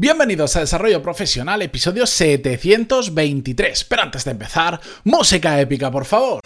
[0.00, 3.82] Bienvenidos a Desarrollo Profesional, episodio 723.
[3.82, 6.38] Pero antes de empezar, música épica, por favor.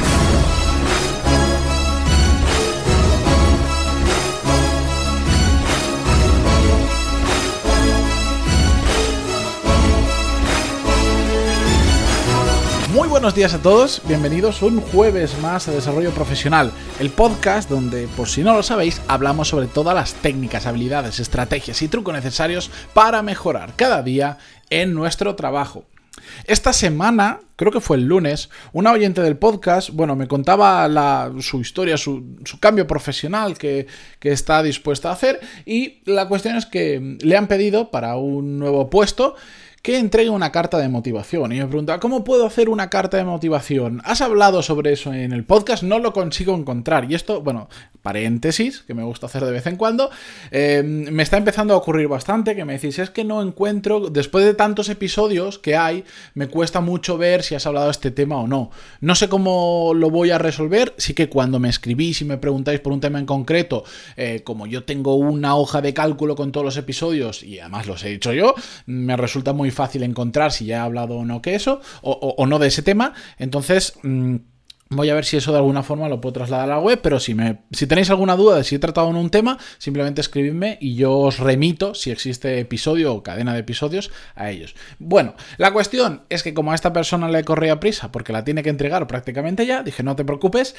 [13.22, 18.26] Buenos días a todos, bienvenidos un jueves más a Desarrollo Profesional, el podcast donde, por
[18.26, 23.22] si no lo sabéis, hablamos sobre todas las técnicas, habilidades, estrategias y trucos necesarios para
[23.22, 24.38] mejorar cada día
[24.70, 25.84] en nuestro trabajo.
[26.46, 31.60] Esta semana, creo que fue el lunes, una oyente del podcast, bueno, me contaba su
[31.60, 32.24] historia, su,
[32.58, 33.86] cambio profesional que,
[34.18, 38.58] que, está dispuesta a hacer y la cuestión es que le han pedido para un
[38.58, 39.36] nuevo puesto
[39.82, 41.52] que entregue una carta de motivación.
[41.52, 44.00] Y me pregunta, ¿cómo puedo hacer una carta de motivación?
[44.04, 45.82] ¿Has hablado sobre eso en el podcast?
[45.82, 47.10] No lo consigo encontrar.
[47.10, 47.68] Y esto, bueno,
[48.00, 50.10] paréntesis, que me gusta hacer de vez en cuando,
[50.52, 54.44] eh, me está empezando a ocurrir bastante, que me decís, es que no encuentro, después
[54.44, 58.36] de tantos episodios que hay, me cuesta mucho ver si has hablado de este tema
[58.36, 58.70] o no.
[59.00, 62.78] No sé cómo lo voy a resolver, sí que cuando me escribís y me preguntáis
[62.78, 63.82] por un tema en concreto,
[64.16, 68.04] eh, como yo tengo una hoja de cálculo con todos los episodios, y además los
[68.04, 68.54] he hecho yo,
[68.86, 72.58] me resulta muy fácil encontrar si ya he hablado o no que eso, o, no
[72.58, 73.14] de ese tema.
[73.38, 73.94] Entonces...
[74.02, 74.36] Mm,
[74.94, 77.18] voy a ver si eso de alguna forma lo puedo trasladar a la web, pero
[77.18, 80.78] si, me, si tenéis alguna duda de si he tratado en un tema, simplemente escribidme
[80.80, 84.74] y yo os remito, si existe episodio o cadena de episodios, a ellos.
[84.98, 88.62] Bueno, la cuestión es que como a esta persona le corría prisa porque la tiene
[88.62, 90.76] que entregar prácticamente ya, dije no te preocupes,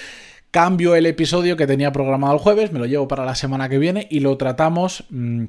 [0.52, 3.80] cambio el episodio que tenía programado el jueves, me lo llevo para la semana que
[3.80, 5.06] viene y lo tratamos...
[5.10, 5.46] Mm,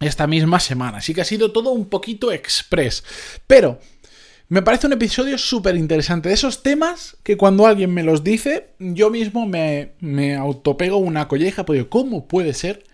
[0.00, 0.98] esta misma semana.
[0.98, 3.04] Así que ha sido todo un poquito express.
[3.46, 3.78] Pero
[4.48, 6.28] me parece un episodio súper interesante.
[6.28, 11.28] De esos temas que cuando alguien me los dice, yo mismo me, me autopego una
[11.28, 11.64] colleja.
[11.64, 12.84] Porque ¿cómo puede ser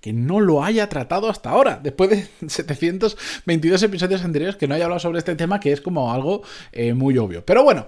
[0.00, 1.80] que no lo haya tratado hasta ahora?
[1.82, 6.12] Después de 722 episodios anteriores que no haya hablado sobre este tema, que es como
[6.12, 7.44] algo eh, muy obvio.
[7.44, 7.86] Pero bueno,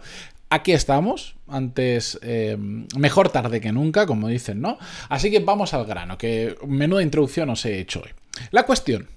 [0.51, 4.79] aquí estamos, antes, eh, mejor tarde que nunca, como dicen, ¿no?
[5.09, 8.11] Así que vamos al grano, que menuda introducción os he hecho hoy.
[8.51, 9.09] La cuestión,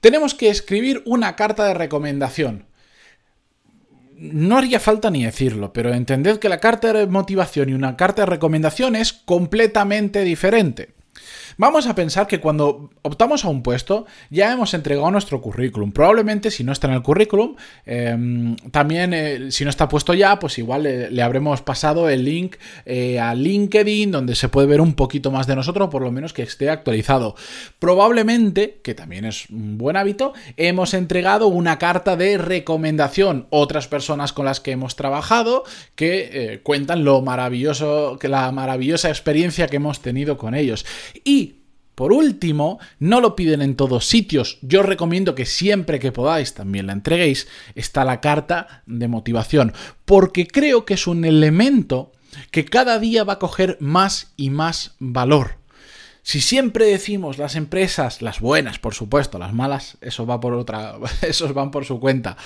[0.00, 2.66] tenemos que escribir una carta de recomendación.
[4.16, 8.22] No haría falta ni decirlo, pero entended que la carta de motivación y una carta
[8.22, 10.94] de recomendación es completamente diferente.
[11.62, 15.92] Vamos a pensar que cuando optamos a un puesto ya hemos entregado nuestro currículum.
[15.92, 17.54] Probablemente si no está en el currículum,
[17.86, 22.56] em, también eh, si no está puesto ya, pues igual le, habremos pasado el link
[22.84, 26.32] eh, a LinkedIn donde se puede ver un poquito más de nosotros, por lo menos
[26.32, 27.36] que esté actualizado.
[27.78, 33.46] Probablemente, que también es un buen hábito, hemos entregado una carta de recomendación.
[33.50, 35.62] Otras personas con las que hemos trabajado
[35.94, 40.84] que eh, cuentan lo maravilloso, que la maravillosa experiencia que hemos tenido con ellos.
[41.22, 41.51] Y
[42.02, 44.58] por último, no lo piden en todos sitios.
[44.60, 47.46] Yo recomiendo que siempre que podáis también la entreguéis.
[47.76, 49.72] Está la carta de motivación.
[50.04, 52.10] Porque creo que es un elemento
[52.50, 55.61] que cada día va a coger más y más valor.
[56.24, 60.94] Si siempre decimos las empresas, las buenas, por supuesto, las malas, eso va por otra,
[61.22, 62.36] esos van por su cuenta.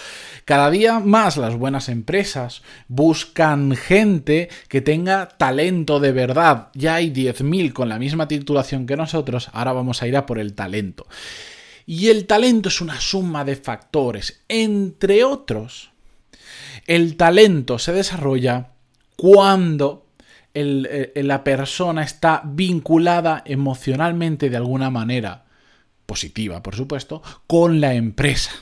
[0.47, 6.69] Cada día más las buenas empresas buscan gente que tenga talento de verdad.
[6.73, 10.39] Ya hay 10.000 con la misma titulación que nosotros, ahora vamos a ir a por
[10.39, 11.07] el talento.
[11.85, 15.91] Y el talento es una suma de factores, entre otros.
[16.87, 18.71] El talento se desarrolla
[19.17, 20.06] cuando
[20.57, 25.45] eh, la persona está vinculada emocionalmente de alguna manera,
[26.07, 28.53] positiva por supuesto, con la empresa.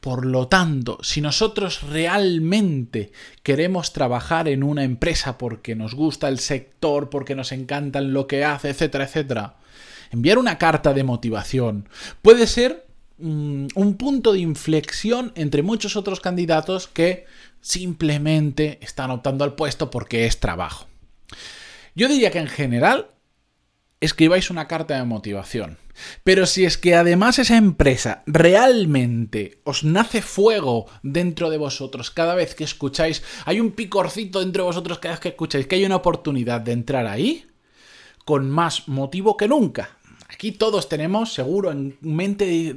[0.00, 3.12] Por lo tanto, si nosotros realmente
[3.42, 8.44] queremos trabajar en una empresa porque nos gusta el sector, porque nos encanta lo que
[8.44, 9.56] hace, etcétera, etcétera,
[10.10, 11.88] enviar una carta de motivación
[12.22, 12.86] puede ser
[13.18, 17.26] mm, un punto de inflexión entre muchos otros candidatos que
[17.60, 20.89] simplemente están optando al puesto porque es trabajo.
[22.00, 23.08] Yo diría que en general
[24.00, 25.76] escribáis una carta de motivación.
[26.24, 32.34] Pero si es que además esa empresa realmente os nace fuego dentro de vosotros cada
[32.34, 35.84] vez que escucháis, hay un picorcito dentro de vosotros cada vez que escucháis que hay
[35.84, 37.50] una oportunidad de entrar ahí,
[38.24, 39.98] con más motivo que nunca.
[40.30, 42.76] Aquí todos tenemos seguro en mente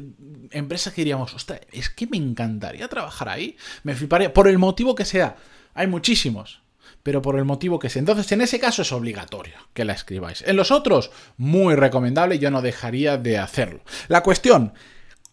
[0.52, 4.96] empresas que diríamos, ostras, es que me encantaría trabajar ahí, me fliparía, por el motivo
[4.96, 5.38] que sea.
[5.76, 6.62] Hay muchísimos
[7.04, 8.00] pero por el motivo que sea.
[8.00, 10.44] Entonces, en ese caso es obligatorio que la escribáis.
[10.48, 13.82] En los otros, muy recomendable, yo no dejaría de hacerlo.
[14.08, 14.74] La cuestión,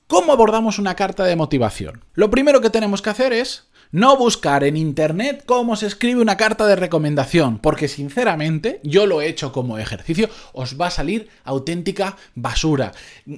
[0.08, 2.04] ¿cómo abordamos una carta de motivación?
[2.14, 6.36] Lo primero que tenemos que hacer es no buscar en internet cómo se escribe una
[6.36, 11.28] carta de recomendación, porque sinceramente yo lo he hecho como ejercicio, os va a salir
[11.44, 12.92] auténtica basura.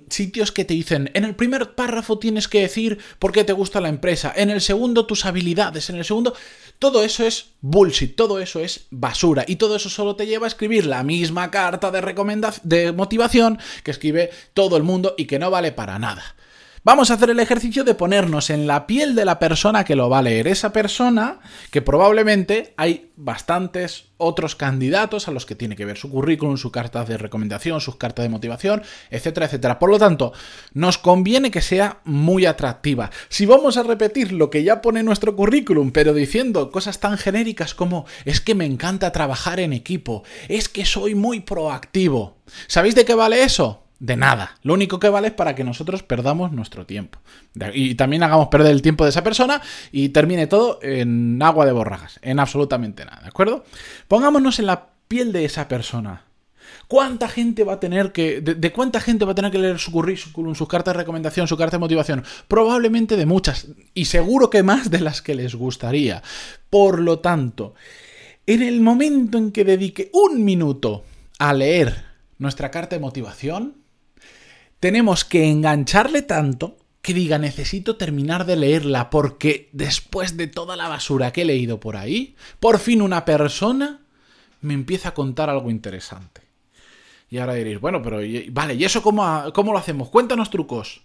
[0.09, 3.81] Sitios que te dicen, en el primer párrafo tienes que decir por qué te gusta
[3.81, 6.35] la empresa, en el segundo tus habilidades, en el segundo...
[6.79, 10.49] Todo eso es bullshit, todo eso es basura y todo eso solo te lleva a
[10.49, 12.03] escribir la misma carta de
[12.65, 16.35] de motivación que escribe todo el mundo y que no vale para nada.
[16.85, 20.11] Vamos a hacer el ejercicio de ponernos en la piel de la persona que lo
[20.11, 20.49] va a leer.
[20.49, 21.39] Esa persona
[21.71, 26.73] que probablemente hay bastantes otros candidatos a los que tiene que ver su currículum, su
[26.73, 29.79] carta de recomendación, sus cartas de motivación, etcétera, etcétera.
[29.79, 30.33] Por lo tanto,
[30.73, 33.13] nos conviene que sea muy atractiva.
[33.29, 37.77] Si vamos a repetir lo que ya pone nuestro currículum, pero diciendo cosas tan genéricas
[37.77, 42.39] como es que me encanta trabajar en equipo, es que soy muy proactivo.
[42.67, 43.82] ¿Sabéis de qué vale eso?
[44.03, 44.57] De nada.
[44.63, 47.21] Lo único que vale es para que nosotros perdamos nuestro tiempo.
[47.73, 49.63] Y también hagamos perder el tiempo de esa persona
[49.93, 53.65] y termine todo en agua de borrajas, en absolutamente nada, ¿de acuerdo?
[54.09, 56.25] Pongámonos en la piel de esa persona.
[56.89, 58.41] ¿Cuánta gente va a tener que.
[58.41, 61.57] De, cuánta gente va a tener que leer su currículum, su carta de recomendación, su
[61.57, 62.25] carta de motivación?
[62.49, 63.69] Probablemente de muchas.
[63.95, 66.25] Y seguro que más de las que les gustaría.
[66.71, 67.75] Por lo tanto,
[68.47, 71.05] en el momento en que dedique un minuto
[71.39, 72.05] a leer
[72.39, 73.82] nuestra carta de motivación,
[74.83, 80.89] tenemos que engancharle tanto que diga necesito terminar de leerla porque después de toda la
[80.89, 84.01] basura que he leído por ahí, por fin una persona
[84.61, 86.43] me empieza a contar algo interesante.
[87.31, 88.19] Y ahora diréis, bueno, pero
[88.51, 90.09] vale, ¿y eso cómo, cómo lo hacemos?
[90.09, 91.03] Cuéntanos trucos.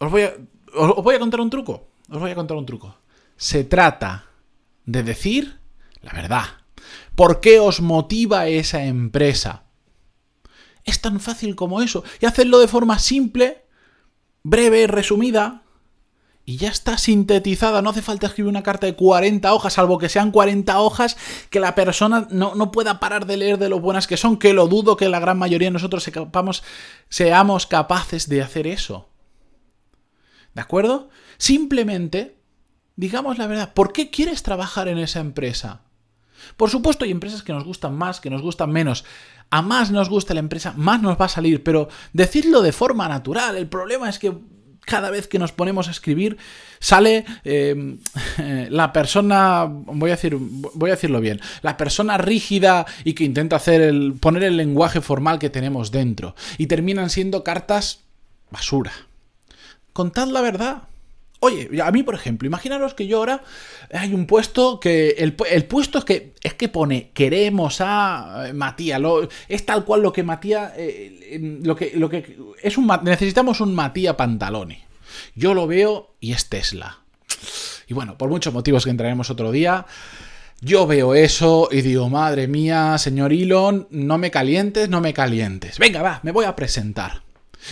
[0.00, 0.34] Os voy, a,
[0.74, 1.86] os voy a contar un truco.
[2.10, 2.96] Os voy a contar un truco.
[3.36, 4.26] Se trata
[4.86, 5.60] de decir
[6.02, 6.46] la verdad.
[7.14, 9.63] ¿Por qué os motiva esa empresa?
[10.84, 12.04] Es tan fácil como eso.
[12.20, 13.64] Y hacerlo de forma simple,
[14.42, 15.62] breve, resumida.
[16.46, 17.80] Y ya está sintetizada.
[17.80, 21.16] No hace falta escribir una carta de 40 hojas, salvo que sean 40 hojas
[21.48, 24.68] que la persona no, pueda parar de leer de lo buenas que son, que lo
[24.68, 26.10] dudo que la gran mayoría de nosotros
[27.08, 29.08] seamos capaces de hacer eso.
[30.54, 31.08] ¿De acuerdo?
[31.38, 32.36] Simplemente,
[32.94, 35.83] digamos la verdad, ¿por qué quieres trabajar en esa empresa?
[36.56, 39.04] Por supuesto, hay empresas que nos gustan más, que nos gustan menos.
[39.50, 43.08] A más nos gusta la empresa, más nos va a salir, pero decirlo de forma
[43.08, 43.56] natural.
[43.56, 44.32] El problema es que
[44.84, 46.36] cada vez que nos ponemos a escribir
[46.78, 47.98] sale em,
[48.68, 53.56] la persona voy a decir voy a decirlo bien la persona rígida y que intenta
[53.56, 58.00] hacer el poner el lenguaje formal que tenemos dentro y terminan siendo cartas
[58.50, 58.92] basura
[59.92, 60.82] contad la verdad
[61.44, 63.42] Oye, a mí, por ejemplo, imaginaros que yo ahora
[63.92, 65.10] hay un puesto que.
[65.18, 68.98] El, puesto es que es que pone queremos a eh, Matías.
[69.46, 70.72] es tal cual lo que Matías.
[70.78, 72.38] Eh, lo, que, lo que.
[72.62, 72.90] Es un.
[73.02, 74.84] Necesitamos un Matías Pantaloni.
[75.34, 77.00] Yo lo veo y es Tesla.
[77.88, 79.84] Y bueno, por muchos motivos que entraremos otro día.
[80.62, 85.78] Yo veo eso y digo, madre mía, señor Elon, no me calientes, no me calientes.
[85.78, 87.20] Venga, va, me voy a presentar.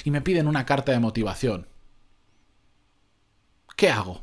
[0.05, 1.72] Y me piden una carta de motivación.
[3.83, 4.21] ¿Qué hago?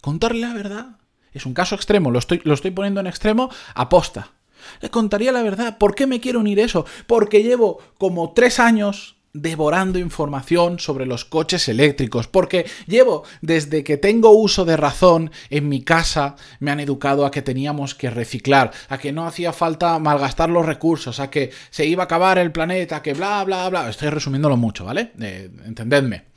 [0.00, 0.86] ¿Contarle la verdad?
[1.32, 4.32] Es un caso extremo, lo estoy, poniendo en extremo aposta.
[4.80, 5.78] Le contaría la verdad.
[5.78, 6.84] ¿Por qué me quiero unir eso?
[7.06, 13.96] Porque llevo como tres años devorando información sobre los coches eléctricos, porque llevo desde que
[13.96, 18.72] tengo uso de razón en mi casa, me han educado a que teníamos que reciclar,
[18.88, 22.50] a que no hacía falta malgastar los recursos, a que se iba a acabar el
[22.50, 23.88] planeta, que bla, bla, bla.
[23.88, 25.12] Estoy resumiéndolo mucho, ¿vale?
[25.20, 26.33] Eh, entendedme.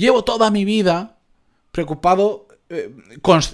[0.00, 1.18] Llevo toda mi vida
[1.72, 2.48] preocupado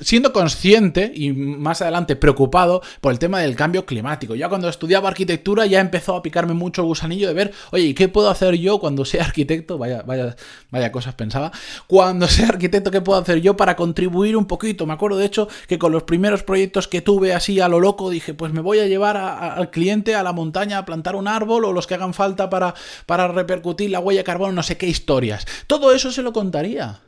[0.00, 4.34] siendo consciente y más adelante preocupado por el tema del cambio climático.
[4.34, 8.08] Ya cuando estudiaba arquitectura ya empezó a picarme mucho el gusanillo de ver, oye, ¿qué
[8.08, 9.78] puedo hacer yo cuando sea arquitecto?
[9.78, 10.36] Vaya, vaya,
[10.70, 11.50] vaya cosas pensaba.
[11.86, 14.86] Cuando sea arquitecto, ¿qué puedo hacer yo para contribuir un poquito?
[14.86, 18.10] Me acuerdo de hecho que con los primeros proyectos que tuve así a lo loco
[18.10, 21.64] dije, pues me voy a llevar al cliente a la montaña a plantar un árbol
[21.64, 22.74] o los que hagan falta para,
[23.06, 25.46] para repercutir la huella de carbono, no sé qué historias.
[25.66, 27.00] Todo eso se lo contaría.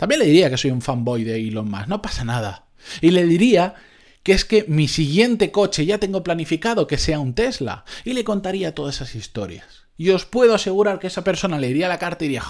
[0.00, 2.64] También le diría que soy un fanboy de Elon Musk, no pasa nada.
[3.02, 3.74] Y le diría
[4.22, 7.84] que es que mi siguiente coche ya tengo planificado que sea un Tesla.
[8.06, 9.84] Y le contaría todas esas historias.
[9.98, 12.44] Y os puedo asegurar que esa persona le diría la carta y diría...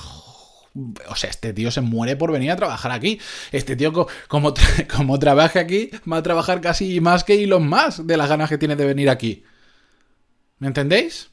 [1.09, 3.19] O sea, este tío se muere por venir a trabajar aquí.
[3.51, 4.55] Este tío, como,
[4.97, 8.59] como trabaja aquí, va a trabajar casi más que Elon Musk de las ganas que
[8.59, 9.43] tiene de venir aquí.
[10.61, 11.31] ¿Me entendéis?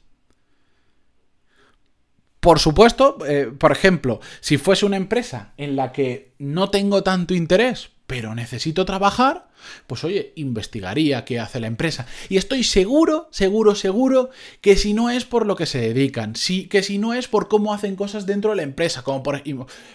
[2.47, 7.33] Por supuesto, eh, por ejemplo, si fuese una empresa en la que no tengo tanto
[7.33, 9.49] interés, pero necesito trabajar,
[9.85, 12.05] pues oye, investigaría qué hace la empresa.
[12.29, 14.29] Y estoy seguro, seguro, seguro
[14.61, 17.49] que si no es por lo que se dedican, si, que si no es por
[17.49, 19.43] cómo hacen cosas dentro de la empresa, como por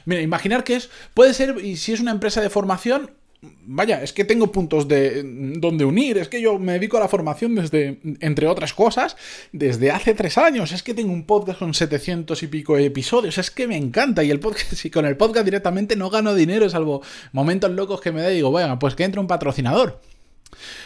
[0.04, 4.24] imaginar que es, puede ser, y si es una empresa de formación, vaya, es que
[4.24, 5.22] tengo puntos de
[5.56, 9.16] donde unir, es que yo me dedico a la formación desde, entre otras cosas,
[9.52, 13.50] desde hace tres años, es que tengo un podcast con 700 y pico episodios, es
[13.50, 17.02] que me encanta y el podcast, si con el podcast directamente no gano dinero, salvo
[17.32, 20.00] momentos locos que me da y digo, bueno, pues que entre un patrocinador.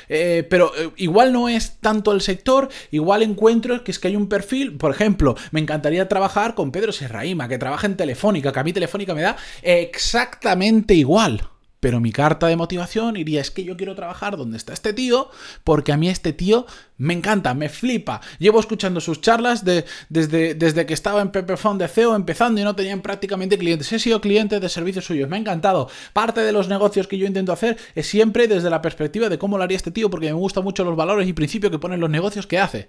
[0.09, 4.17] Eh, pero eh, igual no es tanto el sector, igual encuentro que es que hay
[4.17, 8.61] un perfil, por ejemplo, me encantaría trabajar con Pedro Serraima, que trabaja en Telefónica, que
[8.61, 11.51] a mí Telefónica me da exactamente igual.
[11.81, 15.31] Pero mi carta de motivación iría, es que yo quiero trabajar donde está este tío,
[15.63, 16.67] porque a mí este tío
[16.97, 18.21] me encanta, me flipa.
[18.39, 22.65] Llevo escuchando sus charlas de, desde, desde que estaba en Pepperphone de CEO empezando y
[22.65, 23.93] no tenían prácticamente clientes.
[23.93, 25.91] He sido cliente de servicios suyos, me ha encantado.
[26.13, 29.59] Parte de los negocios que yo intento hacer es siempre desde la perspectiva de cómo
[29.59, 32.11] lo haría este tío, porque me gustan mucho los valores y principios que ponen los
[32.11, 32.89] negocios que hace.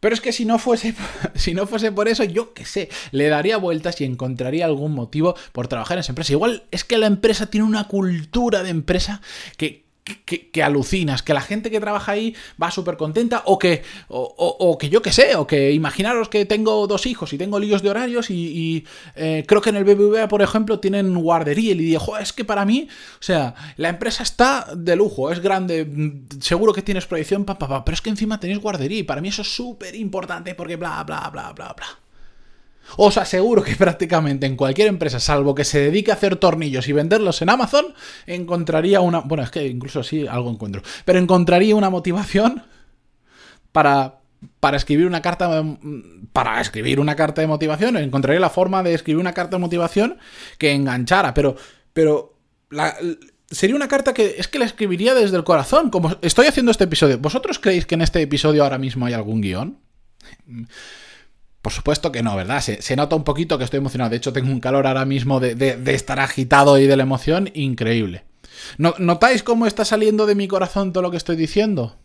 [0.00, 0.94] Pero es que si no fuese,
[1.34, 5.34] si no fuese por eso, yo qué sé, le daría vueltas y encontraría algún motivo
[5.52, 6.32] por trabajar en esa empresa.
[6.32, 9.20] Igual es que la empresa tiene una cultura de empresa
[9.56, 9.84] que,
[10.24, 14.88] que, alucinas, que la gente que trabaja ahí va súper contenta o que, o, que
[14.88, 18.30] yo que sé, o que imaginaros que tengo dos hijos y tengo líos de horarios
[18.30, 18.84] y,
[19.16, 22.44] eh, creo que en el BBVA, por ejemplo, tienen guardería y le digo, es que
[22.44, 27.06] para mí, o sea, la empresa está de lujo, es grande, mm, seguro que tienes
[27.06, 30.54] proyección, pa, pero es que encima tenéis guardería y para mí eso es súper importante
[30.54, 32.09] porque bla, bla, bla, bla, bla.
[32.96, 36.92] Os aseguro que prácticamente en cualquier empresa, salvo que se dedique a hacer tornillos y
[36.92, 37.94] venderlos en Amazon,
[38.26, 39.20] encontraría una...
[39.20, 40.82] Bueno, es que incluso así algo encuentro.
[41.04, 42.62] Pero encontraría una motivación
[43.72, 44.20] para,
[44.60, 45.62] para escribir una carta
[46.32, 50.18] para escribir una carta de motivación encontraría la forma de escribir una carta de motivación
[50.58, 51.56] que enganchara pero
[51.92, 52.34] pero
[53.50, 56.84] sería una carta que es que la escribiría desde el corazón como estoy haciendo este
[56.84, 59.78] episodio vosotros creéis que en este episodio ahora mismo hay algún guion
[61.62, 62.60] por supuesto que no, ¿verdad?
[62.60, 64.10] Se, nota un poquito que estoy emocionado.
[64.10, 68.24] De hecho, tengo un calor ahora mismo de, estar agitado y de la emoción increíble.
[68.78, 71.96] ¿Notáis cómo está saliendo de mi corazón todo lo que estoy diciendo?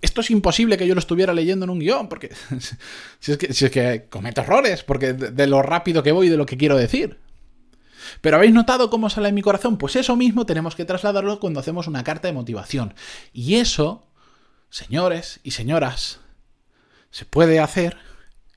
[0.00, 2.30] Esto es imposible que yo lo estuviera leyendo en un guion, porque
[3.20, 3.68] si, es que, si
[4.10, 7.18] cometo errores, porque de, lo rápido que voy y de lo que quiero decir.
[8.20, 9.78] Pero ¿habéis notado cómo sale de mi corazón?
[9.78, 12.94] Pues eso mismo tenemos que trasladarlo cuando hacemos una carta de motivación.
[13.32, 14.06] Y eso,
[14.68, 16.20] señores y señoras,
[17.10, 17.96] se puede hacer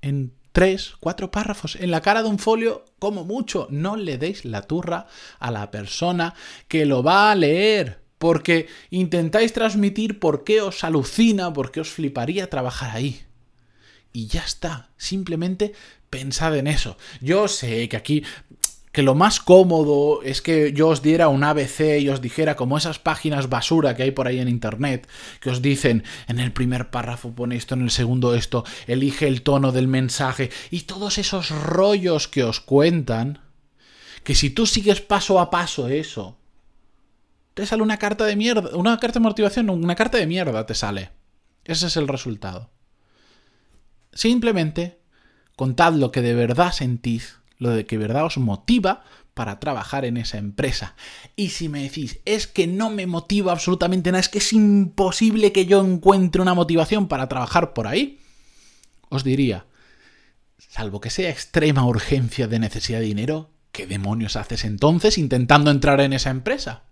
[0.02, 3.68] en tres, cuatro párrafos en la cara de un folio, como mucho.
[3.70, 5.08] No le deis la turra
[5.40, 6.34] a la persona
[6.68, 8.02] que lo va a leer.
[8.18, 13.22] Porque intentáis transmitir por qué os alucina, por qué os fliparía trabajar ahí.
[14.12, 14.90] Y ya está.
[14.98, 15.74] Simplemente
[16.10, 16.98] pensad en eso.
[17.22, 18.24] Yo sé que aquí
[18.92, 22.78] que lo más cómodo es que yo os diera un ABC y os dijera como
[22.78, 25.08] esas páginas basura que hay por ahí en internet,
[25.40, 29.44] que os dicen en el primer párrafo pone esto, en el segundo esto, elige el
[29.44, 33.40] tono del mensaje y todos esos rollos que os cuentan,
[34.24, 36.38] que si tú sigues paso a paso eso,
[37.54, 40.76] te sale una carta de mierda, una carta de motivación, una carta de mierda te
[40.76, 41.12] sale.
[41.66, 42.70] Ese es el resultado.
[44.14, 45.00] Simplemente
[45.56, 50.18] contad lo que de verdad sentís lo de que verdad os motiva para trabajar en
[50.18, 50.96] esa empresa.
[51.36, 55.52] Y si me decís, es que no me motiva absolutamente nada, es que es imposible
[55.52, 58.20] que yo encuentre una motivación para trabajar por ahí,
[59.10, 59.66] os diría,
[60.58, 66.02] salvo que sea extrema urgencia de necesidad de dinero, ¿qué demonios haces entonces intentando entrar
[66.02, 66.84] en esa empresa?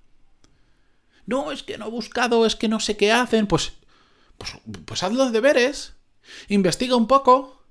[1.26, 3.74] No, es que no he buscado, es que no sé qué hacen, pues,
[4.38, 4.52] pues,
[4.86, 5.94] pues haz los deberes,
[6.48, 7.65] investiga un poco,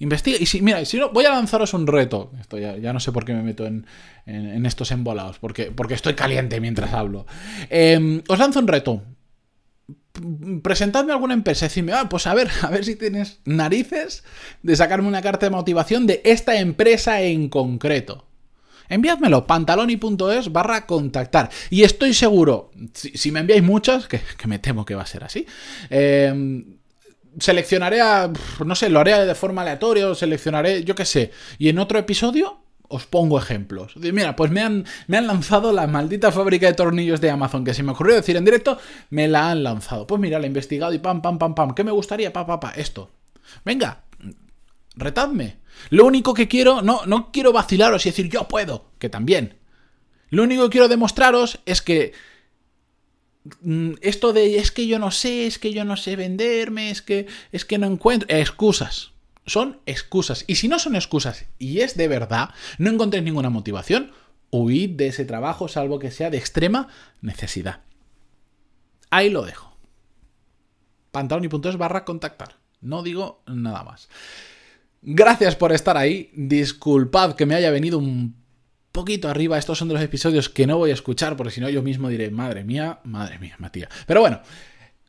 [0.00, 0.38] Investiga.
[0.40, 2.32] Y si, mira, si voy a lanzaros un reto.
[2.40, 3.86] Esto ya, no sé por qué me meto en,
[4.66, 7.26] estos embolados, porque, estoy caliente mientras hablo.
[7.68, 9.02] Em, os lanzo un reto.
[10.62, 14.24] Presentadme alguna empresa, decidme, ah, pues a ver, a ver si tienes narices
[14.62, 18.26] de sacarme una carta de motivación de esta empresa en concreto.
[18.88, 21.50] Enviádmelo, pantaloni.es barra contactar.
[21.68, 25.24] Y estoy seguro, si, me enviáis muchas, que, que, me temo que va a ser
[25.24, 25.46] así,
[25.90, 26.64] eh,
[27.38, 28.30] seleccionaré a,
[28.64, 31.98] no sé, lo haré de forma aleatoria, o seleccionaré, yo qué sé, y en otro
[31.98, 32.60] episodio
[32.90, 33.94] os pongo ejemplos.
[33.96, 37.72] Mira, pues me han, me han lanzado la maldita fábrica de tornillos de Amazon, que
[37.72, 38.78] se me ocurrió decir en directo,
[39.10, 40.08] me la han lanzado.
[40.08, 41.74] Pues mira, la he investigado y pam, pam, pam, pam.
[41.74, 42.32] ¿Qué me gustaría?
[42.32, 43.10] Pa, esto.
[43.64, 44.02] Venga,
[44.96, 45.58] retadme.
[45.90, 49.60] Lo único que quiero, no, no quiero vacilaros y decir yo puedo, que también.
[50.28, 52.12] Lo único que quiero demostraros es que
[54.00, 57.26] esto de es que yo no sé, es que yo no sé venderme, es que
[57.52, 59.12] es que no encuentro excusas.
[59.46, 60.44] Son excusas.
[60.46, 64.12] Y si no son excusas y es de verdad, no encontréis ninguna motivación,
[64.50, 66.88] huid de ese trabajo salvo que sea de extrema
[67.20, 67.80] necesidad.
[69.10, 69.76] Ahí lo dejo.
[71.10, 72.56] Pantaloni.es barra contactar.
[72.80, 74.08] No digo nada más.
[75.02, 76.30] Gracias por estar ahí.
[76.34, 78.39] Disculpad que me haya venido un
[78.92, 79.58] poquito arriba.
[79.58, 82.08] Estos son de los episodios que no voy a escuchar porque si no yo mismo
[82.08, 83.90] diré, madre mía, madre mía, Matías.
[84.06, 84.40] Pero bueno,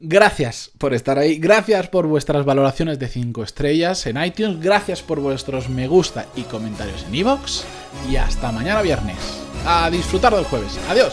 [0.03, 5.19] Gracias por estar ahí, gracias por vuestras valoraciones de 5 estrellas en iTunes, gracias por
[5.19, 7.63] vuestros me gusta y comentarios en iVoox
[8.09, 9.17] y hasta mañana viernes.
[9.63, 10.79] A disfrutar del jueves.
[10.89, 11.11] Adiós.